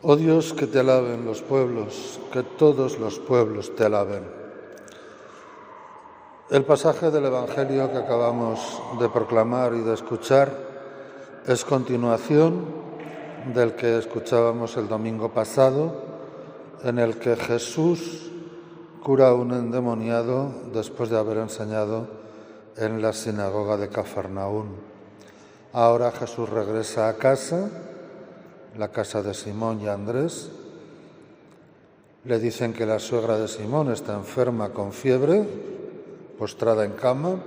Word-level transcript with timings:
Oh 0.00 0.14
Dios, 0.14 0.54
que 0.54 0.68
te 0.68 0.78
alaben 0.78 1.24
los 1.24 1.42
pueblos, 1.42 2.20
que 2.32 2.44
todos 2.44 3.00
los 3.00 3.18
pueblos 3.18 3.74
te 3.74 3.84
alaben. 3.84 4.22
El 6.50 6.64
pasaje 6.64 7.10
del 7.10 7.24
Evangelio 7.24 7.90
que 7.90 7.98
acabamos 7.98 8.80
de 9.00 9.08
proclamar 9.08 9.74
y 9.74 9.80
de 9.80 9.94
escuchar 9.94 10.52
es 11.48 11.64
continuación 11.64 12.64
del 13.52 13.74
que 13.74 13.98
escuchábamos 13.98 14.76
el 14.76 14.86
domingo 14.86 15.30
pasado, 15.30 16.00
en 16.84 17.00
el 17.00 17.18
que 17.18 17.34
Jesús 17.34 18.30
cura 19.02 19.30
a 19.30 19.34
un 19.34 19.52
endemoniado 19.52 20.52
después 20.72 21.10
de 21.10 21.18
haber 21.18 21.38
enseñado 21.38 22.06
en 22.76 23.02
la 23.02 23.12
sinagoga 23.12 23.76
de 23.76 23.88
Cafarnaún. 23.88 24.76
Ahora 25.72 26.12
Jesús 26.12 26.48
regresa 26.48 27.08
a 27.08 27.14
casa 27.14 27.68
la 28.78 28.88
casa 28.92 29.22
de 29.22 29.34
Simón 29.34 29.80
y 29.80 29.88
Andrés. 29.88 30.50
Le 32.24 32.38
dicen 32.38 32.72
que 32.72 32.86
la 32.86 33.00
suegra 33.00 33.36
de 33.36 33.48
Simón 33.48 33.90
está 33.90 34.14
enferma 34.14 34.70
con 34.70 34.92
fiebre, 34.92 35.44
postrada 36.38 36.84
en 36.84 36.92
cama. 36.92 37.40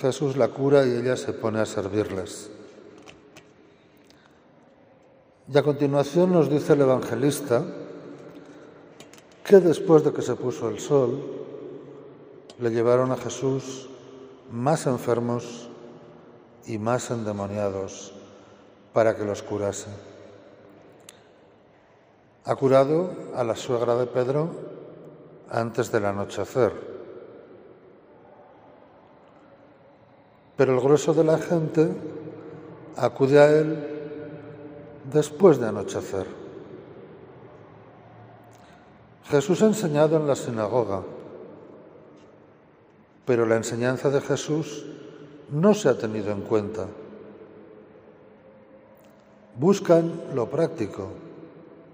Jesús 0.00 0.36
la 0.36 0.48
cura 0.48 0.84
y 0.86 0.90
ella 0.90 1.16
se 1.16 1.32
pone 1.32 1.60
a 1.60 1.66
servirles. 1.66 2.50
Y 5.50 5.56
a 5.56 5.62
continuación 5.62 6.32
nos 6.32 6.50
dice 6.50 6.74
el 6.74 6.82
evangelista 6.82 7.64
que 9.42 9.60
después 9.60 10.04
de 10.04 10.12
que 10.12 10.22
se 10.22 10.36
puso 10.36 10.68
el 10.68 10.80
sol, 10.80 11.18
le 12.58 12.70
llevaron 12.70 13.10
a 13.10 13.16
Jesús 13.16 13.88
más 14.50 14.86
enfermos 14.86 15.68
y 16.66 16.78
más 16.78 17.10
endemoniados 17.10 18.14
para 18.94 19.16
que 19.16 19.24
los 19.24 19.42
curase. 19.42 19.90
Ha 22.44 22.54
curado 22.54 23.10
a 23.34 23.42
la 23.42 23.56
suegra 23.56 23.96
de 23.96 24.06
Pedro 24.06 24.48
antes 25.50 25.90
del 25.90 26.06
anochecer. 26.06 26.72
Pero 30.56 30.74
el 30.74 30.80
grueso 30.80 31.12
de 31.12 31.24
la 31.24 31.38
gente 31.38 31.90
acude 32.96 33.40
a 33.40 33.50
él 33.50 33.78
después 35.12 35.58
de 35.58 35.66
anochecer. 35.66 36.26
Jesús 39.24 39.60
ha 39.62 39.66
enseñado 39.66 40.16
en 40.16 40.28
la 40.28 40.36
sinagoga, 40.36 41.02
pero 43.26 43.44
la 43.44 43.56
enseñanza 43.56 44.10
de 44.10 44.20
Jesús 44.20 44.86
no 45.50 45.74
se 45.74 45.88
ha 45.88 45.98
tenido 45.98 46.30
en 46.30 46.42
cuenta 46.42 46.86
buscan 49.56 50.12
lo 50.34 50.48
práctico, 50.48 51.08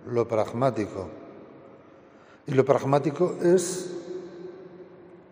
lo 0.06 0.26
pragmático. 0.26 1.08
Y 2.46 2.54
lo 2.54 2.64
pragmático 2.64 3.36
es, 3.42 3.92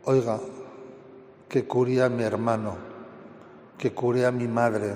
oiga, 0.05 0.39
que 1.49 1.67
cure 1.67 2.03
a 2.03 2.09
mi 2.09 2.23
hermano, 2.23 2.77
que 3.77 3.93
cure 3.93 4.27
a 4.27 4.31
mi 4.31 4.47
madre, 4.47 4.95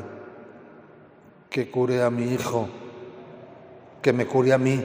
que 1.48 1.70
cure 1.70 2.02
a 2.02 2.10
mi 2.10 2.24
hijo, 2.24 2.68
que 4.00 4.12
me 4.12 4.26
cure 4.26 4.52
a 4.52 4.58
mí. 4.58 4.80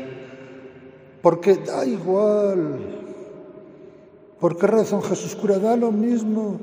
Porque 1.22 1.56
da 1.58 1.86
igual. 1.86 3.04
¿Por 4.40 4.58
qué 4.58 4.68
razón 4.68 5.02
Jesús 5.02 5.36
cura? 5.36 5.60
Da 5.60 5.76
lo 5.76 5.92
mismo. 5.92 6.60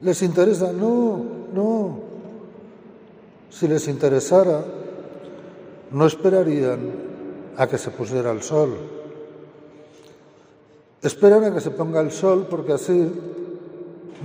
¿Les 0.00 0.22
interesa? 0.22 0.72
No, 0.72 1.22
no. 1.52 2.00
Si 3.50 3.68
les 3.68 3.86
interesara, 3.88 4.64
no 5.90 6.06
esperarían 6.06 7.10
a 7.56 7.66
que 7.66 7.78
se 7.78 7.90
pusiera 7.90 8.30
el 8.30 8.42
sol. 8.42 8.76
Esperan 11.02 11.44
a 11.44 11.54
que 11.54 11.60
se 11.60 11.70
ponga 11.70 12.00
el 12.00 12.12
sol 12.12 12.46
porque 12.48 12.74
así 12.74 13.12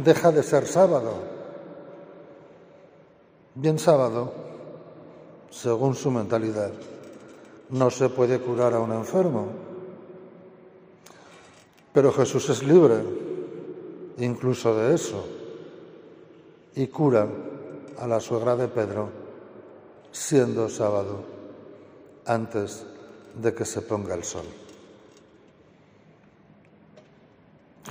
deja 0.04 0.32
de 0.32 0.44
ser 0.44 0.68
sábado. 0.68 1.14
Bien 3.56 3.80
sábado, 3.80 4.34
según 5.50 5.96
su 5.96 6.12
mentalidad, 6.12 6.72
no 7.70 7.90
se 7.90 8.10
puede 8.10 8.40
curar 8.40 8.74
a 8.74 8.80
un 8.80 8.92
enfermo. 8.92 9.48
Pero 11.94 12.12
Jesús 12.12 12.50
es 12.50 12.62
libre 12.64 12.96
incluso 14.18 14.76
de 14.76 14.96
eso 14.96 15.26
y 16.76 16.88
cura 16.88 17.28
a 17.98 18.08
la 18.08 18.20
suegra 18.20 18.56
de 18.56 18.68
Pedro 18.68 19.10
siendo 20.12 20.70
sábado 20.70 21.35
antes 22.26 22.86
de 23.36 23.54
que 23.54 23.66
se 23.66 23.82
ponga 23.82 24.16
el 24.16 24.24
sol. 24.24 24.46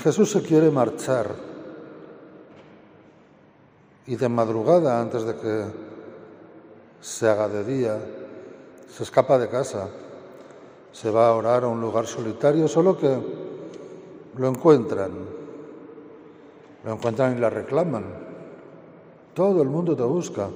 Jesús 0.00 0.30
se 0.30 0.42
quiere 0.42 0.70
marchar 0.70 1.34
y 4.06 4.16
de 4.16 4.28
madrugada, 4.28 5.00
antes 5.00 5.24
de 5.24 5.36
que 5.36 5.64
se 7.00 7.28
haga 7.28 7.48
de 7.48 7.64
día, 7.64 7.98
se 8.90 9.02
escapa 9.02 9.38
de 9.38 9.48
casa, 9.48 9.88
se 10.92 11.10
va 11.10 11.28
a 11.28 11.34
orar 11.34 11.64
a 11.64 11.68
un 11.68 11.80
lugar 11.80 12.06
solitario, 12.06 12.68
solo 12.68 12.98
que 12.98 13.16
lo 14.36 14.48
encuentran, 14.48 15.10
lo 16.84 16.92
encuentran 16.92 17.36
y 17.36 17.40
la 17.40 17.50
reclaman. 17.50 18.04
Todo 19.32 19.62
el 19.62 19.68
mundo 19.68 19.96
te 19.96 20.02
busca. 20.02 20.48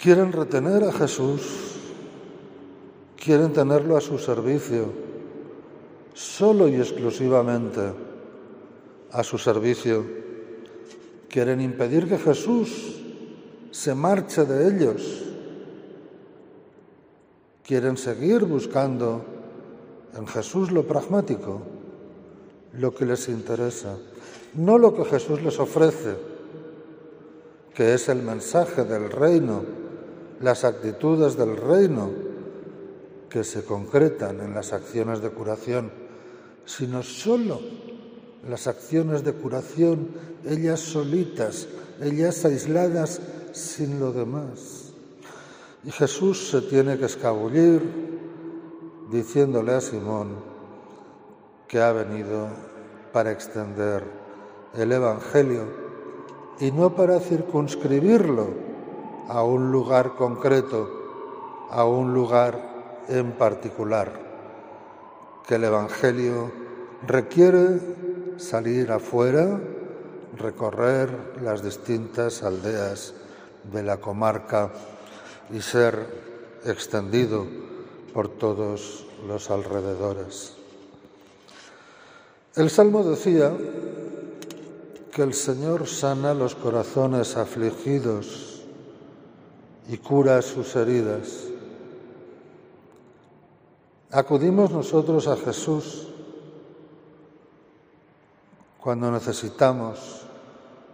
Quieren 0.00 0.32
retener 0.32 0.82
a 0.84 0.92
Jesús, 0.92 1.42
quieren 3.22 3.52
tenerlo 3.52 3.98
a 3.98 4.00
su 4.00 4.18
servicio, 4.18 4.86
solo 6.14 6.68
y 6.68 6.76
exclusivamente 6.76 7.82
a 9.12 9.22
su 9.22 9.36
servicio. 9.36 10.02
Quieren 11.28 11.60
impedir 11.60 12.08
que 12.08 12.16
Jesús 12.16 12.98
se 13.70 13.94
marche 13.94 14.46
de 14.46 14.68
ellos. 14.68 15.22
Quieren 17.62 17.98
seguir 17.98 18.46
buscando 18.46 19.22
en 20.16 20.26
Jesús 20.26 20.72
lo 20.72 20.86
pragmático, 20.86 21.60
lo 22.72 22.94
que 22.94 23.04
les 23.04 23.28
interesa, 23.28 23.98
no 24.54 24.78
lo 24.78 24.94
que 24.94 25.04
Jesús 25.04 25.42
les 25.42 25.58
ofrece, 25.60 26.16
que 27.74 27.92
es 27.92 28.08
el 28.08 28.22
mensaje 28.22 28.84
del 28.84 29.10
reino 29.10 29.79
las 30.40 30.64
actitudes 30.64 31.36
del 31.36 31.56
reino 31.56 32.10
que 33.28 33.44
se 33.44 33.64
concretan 33.64 34.40
en 34.40 34.54
las 34.54 34.72
acciones 34.72 35.20
de 35.20 35.30
curación, 35.30 35.92
sino 36.64 37.02
solo 37.02 37.60
las 38.48 38.66
acciones 38.66 39.22
de 39.22 39.34
curación, 39.34 40.08
ellas 40.44 40.80
solitas, 40.80 41.68
ellas 42.00 42.44
aisladas, 42.44 43.20
sin 43.52 44.00
lo 44.00 44.12
demás. 44.12 44.92
Y 45.84 45.90
Jesús 45.90 46.50
se 46.50 46.62
tiene 46.62 46.98
que 46.98 47.04
escabullir 47.04 47.82
diciéndole 49.10 49.74
a 49.74 49.80
Simón 49.80 50.36
que 51.68 51.80
ha 51.80 51.92
venido 51.92 52.48
para 53.12 53.30
extender 53.30 54.04
el 54.74 54.92
Evangelio 54.92 55.64
y 56.60 56.70
no 56.72 56.94
para 56.94 57.20
circunscribirlo 57.20 58.69
a 59.28 59.42
un 59.42 59.70
lugar 59.70 60.14
concreto, 60.14 60.88
a 61.70 61.84
un 61.84 62.12
lugar 62.12 63.04
en 63.08 63.32
particular, 63.32 64.12
que 65.46 65.54
el 65.56 65.64
Evangelio 65.64 66.52
requiere 67.06 67.80
salir 68.38 68.92
afuera, 68.92 69.60
recorrer 70.36 71.40
las 71.42 71.62
distintas 71.62 72.42
aldeas 72.42 73.14
de 73.72 73.82
la 73.82 73.98
comarca 73.98 74.70
y 75.52 75.60
ser 75.60 76.06
extendido 76.64 77.46
por 78.12 78.28
todos 78.28 79.06
los 79.26 79.50
alrededores. 79.50 80.54
El 82.56 82.70
Salmo 82.70 83.04
decía 83.04 83.52
que 85.12 85.22
el 85.22 85.34
Señor 85.34 85.86
sana 85.86 86.34
los 86.34 86.54
corazones 86.54 87.36
afligidos 87.36 88.59
y 89.90 89.98
cura 89.98 90.40
sus 90.40 90.76
heridas. 90.76 91.46
Acudimos 94.12 94.70
nosotros 94.70 95.26
a 95.26 95.36
Jesús 95.36 96.06
cuando 98.80 99.10
necesitamos 99.10 100.22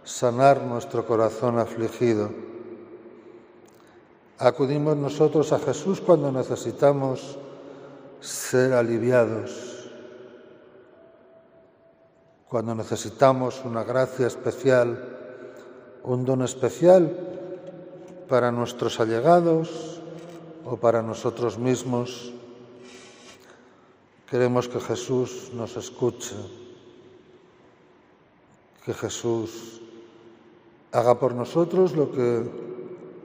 sanar 0.03 0.63
nuestro 0.63 1.05
corazón 1.05 1.59
afligido. 1.59 2.31
Acudimos 4.39 4.97
nosotros 4.97 5.53
a 5.53 5.59
Jesús 5.59 6.01
cuando 6.01 6.31
necesitamos 6.31 7.37
ser 8.19 8.73
aliviados, 8.73 9.91
cuando 12.49 12.73
necesitamos 12.73 13.61
una 13.63 13.83
gracia 13.83 14.25
especial, 14.25 15.17
un 16.03 16.25
don 16.25 16.41
especial 16.41 17.36
para 18.27 18.51
nuestros 18.51 18.99
allegados, 18.99 19.97
o 20.67 20.75
para 20.75 21.01
nosotros 21.01 21.57
mismos. 21.57 22.33
Queremos 24.29 24.67
que 24.67 24.79
Jesús 24.79 25.51
nos 25.53 25.77
escuche, 25.77 26.35
que 28.83 28.93
Jesús 28.93 29.79
haga 30.91 31.19
por 31.19 31.33
nosotros 31.33 31.95
lo 31.95 32.11
que 32.11 32.43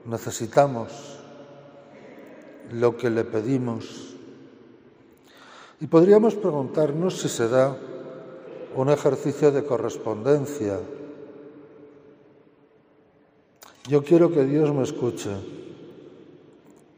necesitamos, 0.07 1.19
lo 2.71 2.97
que 2.97 3.11
le 3.11 3.25
pedimos. 3.25 4.15
Y 5.81 5.89
podríamos 5.89 6.37
preguntarnos 6.37 7.19
si 7.19 7.29
se 7.29 7.49
da 7.49 7.77
un 8.77 8.89
ejercicio 8.89 9.51
de 9.51 9.65
correspondencia. 9.65 10.79
Yo 13.89 14.03
quiero 14.05 14.31
que 14.33 14.45
Dios 14.45 14.73
me 14.73 14.85
escuche. 14.85 15.31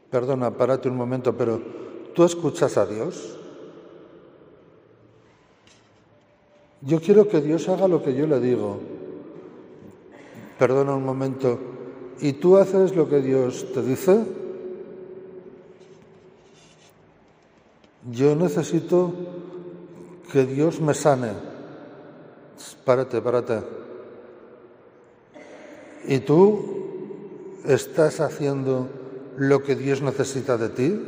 Perdona, 0.09 0.51
párate 0.51 0.87
un 0.87 0.95
momento, 0.95 1.35
pero 1.35 1.59
¿tú 2.13 2.23
escuchas 2.23 2.77
a 2.77 2.85
Dios? 2.85 3.37
Yo 6.81 7.01
quiero 7.01 7.27
que 7.27 7.41
Dios 7.41 7.67
haga 7.67 7.87
lo 7.87 8.03
que 8.03 8.13
yo 8.13 8.27
le 8.27 8.39
digo. 8.39 8.79
Perdona 10.59 10.95
un 10.95 11.03
momento, 11.03 11.59
¿y 12.21 12.33
tú 12.33 12.57
haces 12.57 12.95
lo 12.95 13.09
que 13.09 13.21
Dios 13.21 13.65
te 13.73 13.81
dice? 13.81 14.23
Yo 18.11 18.35
necesito 18.35 19.11
que 20.31 20.45
Dios 20.45 20.79
me 20.79 20.93
sane. 20.93 21.31
Párate, 22.85 23.19
párate. 23.21 23.84
¿Y 26.07 26.19
tú 26.19 27.61
estás 27.65 28.19
haciendo 28.19 28.87
lo 29.37 29.63
que 29.63 29.75
Dios 29.75 30.01
necesita 30.01 30.57
de 30.57 30.69
ti? 30.69 31.01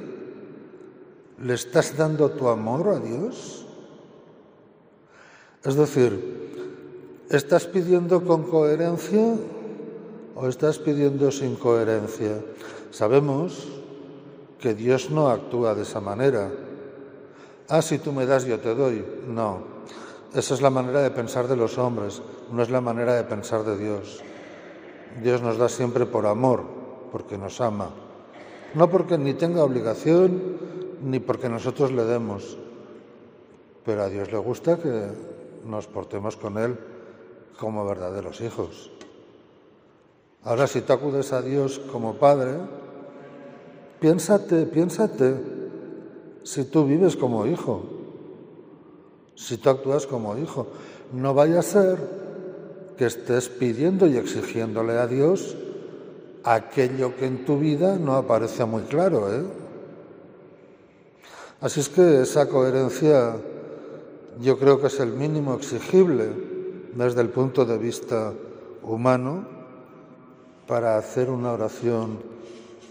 ¿Le 1.44 1.54
estás 1.54 1.96
dando 1.96 2.32
tu 2.32 2.48
amor 2.48 2.90
a 2.90 3.00
Dios? 3.00 3.66
Es 5.64 5.76
decir, 5.76 7.26
¿estás 7.30 7.66
pidiendo 7.66 8.24
con 8.24 8.44
coherencia 8.44 9.36
o 10.36 10.48
estás 10.48 10.80
pidiendo 10.80 11.32
sin 11.32 11.56
coherencia? 11.56 12.42
Sabemos 12.90 13.68
que 14.60 14.74
Dios 14.74 15.12
no 15.12 15.30
actúa 15.30 15.76
de 15.76 15.84
esa 15.84 16.02
manera. 16.02 16.50
Ah, 17.70 17.82
si 17.82 18.00
tú 18.00 18.12
me 18.12 18.26
das, 18.26 18.46
yo 18.46 18.60
te 18.60 18.74
doy. 18.74 19.06
No. 19.28 19.78
Esa 20.34 20.54
es 20.56 20.62
la 20.62 20.70
manera 20.70 21.02
de 21.02 21.12
pensar 21.12 21.48
de 21.48 21.56
los 21.56 21.78
hombres, 21.78 22.22
no 22.52 22.64
es 22.64 22.70
la 22.70 22.82
manera 22.82 23.16
de 23.16 23.24
pensar 23.24 23.64
de 23.64 23.78
Dios. 23.78 24.24
Dios 25.22 25.42
nos 25.42 25.58
da 25.58 25.70
siempre 25.70 26.06
por 26.06 26.26
amor, 26.26 26.64
porque 27.12 27.38
nos 27.38 27.62
ama. 27.62 27.90
No 28.74 28.90
porque 28.90 29.18
ni 29.18 29.34
tenga 29.34 29.64
obligación, 29.64 30.58
ni 31.04 31.20
porque 31.20 31.50
nosotros 31.50 31.92
le 31.92 32.04
demos. 32.06 32.58
Pero 33.86 34.04
a 34.04 34.10
Dios 34.10 34.32
le 34.32 34.38
gusta 34.38 34.78
que 34.78 35.08
nos 35.66 35.88
portemos 35.88 36.36
con 36.36 36.58
Él 36.58 36.78
como 37.60 37.86
verdaderos 37.86 38.42
hijos. 38.42 38.92
Ahora, 40.44 40.68
si 40.68 40.82
tú 40.82 40.94
acudes 40.94 41.34
a 41.34 41.42
Dios 41.42 41.80
como 41.92 42.16
Padre, 42.16 42.58
piénsate, 44.00 44.66
piénsate 44.66 45.36
si 46.44 46.66
tú 46.66 46.86
vives 46.86 47.16
como 47.16 47.46
hijo 47.46 47.98
si 49.38 49.58
tú 49.58 49.70
actúas 49.70 50.08
como 50.08 50.38
hijo. 50.38 50.68
No 51.14 51.34
vaya 51.34 51.60
a 51.60 51.62
ser 51.64 51.98
que 52.98 53.06
estés 53.06 53.50
pidiendo 53.50 54.08
y 54.08 54.18
exigiéndole 54.18 54.98
a 54.98 55.08
Dios 55.08 55.56
aquello 56.44 57.16
que 57.16 57.26
en 57.26 57.46
tu 57.46 57.58
vida 57.58 57.98
no 57.98 58.16
aparece 58.16 58.66
muy 58.66 58.84
claro. 58.84 59.34
¿eh? 59.34 59.44
Así 61.62 61.80
es 61.80 61.90
que 61.90 62.22
esa 62.22 62.48
coherencia 62.48 63.36
yo 64.42 64.58
creo 64.58 64.80
que 64.80 64.88
es 64.88 65.00
el 65.00 65.14
mínimo 65.14 65.56
exigible 65.56 66.30
desde 66.94 67.22
el 67.22 67.30
punto 67.30 67.66
de 67.66 67.78
vista 67.78 68.34
humano 68.84 69.46
para 70.68 70.98
hacer 70.98 71.30
una 71.30 71.54
oración 71.54 72.20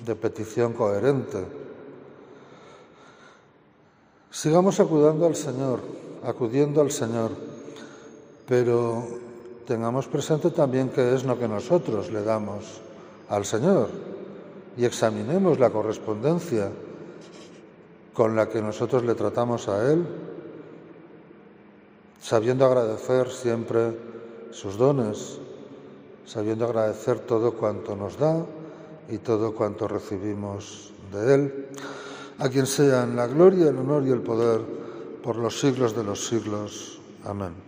de 0.04 0.14
petición 0.14 0.72
coherente. 0.72 1.44
Sigamos 4.30 4.78
acudiendo 4.80 5.26
al 5.26 5.36
Señor 5.36 5.80
acudiendo 6.26 6.80
al 6.80 6.90
Señor, 6.90 7.30
pero 8.48 9.06
tengamos 9.66 10.06
presente 10.06 10.50
también 10.50 10.88
qué 10.88 11.14
es 11.14 11.24
lo 11.24 11.38
que 11.38 11.48
nosotros 11.48 12.10
le 12.10 12.22
damos 12.22 12.80
al 13.28 13.44
Señor 13.44 13.88
y 14.76 14.84
examinemos 14.84 15.58
la 15.58 15.70
correspondencia 15.70 16.70
con 18.14 18.34
la 18.34 18.48
que 18.48 18.62
nosotros 18.62 19.04
le 19.04 19.14
tratamos 19.14 19.68
a 19.68 19.92
Él, 19.92 20.06
sabiendo 22.20 22.64
agradecer 22.64 23.28
siempre 23.28 23.98
sus 24.50 24.78
dones, 24.78 25.38
sabiendo 26.24 26.64
agradecer 26.64 27.20
todo 27.20 27.52
cuanto 27.52 27.94
nos 27.94 28.18
da 28.18 28.44
y 29.10 29.18
todo 29.18 29.54
cuanto 29.54 29.86
recibimos 29.86 30.92
de 31.12 31.34
Él, 31.34 31.66
a 32.38 32.48
quien 32.48 32.66
sean 32.66 33.16
la 33.16 33.26
gloria, 33.26 33.68
el 33.68 33.78
honor 33.78 34.06
y 34.06 34.10
el 34.10 34.20
poder 34.20 34.60
por 35.22 35.36
los 35.36 35.60
siglos 35.60 35.94
de 35.94 36.04
los 36.04 36.26
siglos. 36.26 37.00
Amén. 37.24 37.65